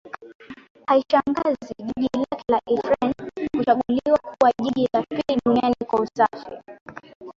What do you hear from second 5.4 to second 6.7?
duniani kwa usafi